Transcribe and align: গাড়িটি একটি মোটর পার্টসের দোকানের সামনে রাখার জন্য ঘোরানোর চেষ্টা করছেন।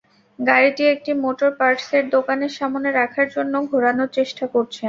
গাড়িটি 0.39 0.83
একটি 0.93 1.11
মোটর 1.23 1.51
পার্টসের 1.59 2.03
দোকানের 2.15 2.51
সামনে 2.59 2.89
রাখার 2.91 3.27
জন্য 3.35 3.53
ঘোরানোর 3.71 4.09
চেষ্টা 4.17 4.45
করছেন। 4.53 4.79